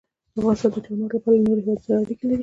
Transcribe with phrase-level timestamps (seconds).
[0.39, 2.39] افغانستان د چار مغز له پلوه له نورو هېوادونو سره اړیکې لري.